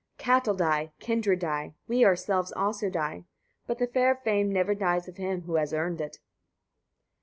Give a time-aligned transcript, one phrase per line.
[0.17, 0.25] 76.
[0.25, 3.23] Cattle die, kindred die, we ourselves also die;
[3.67, 6.17] but the fair fame never dies of him who has earned it.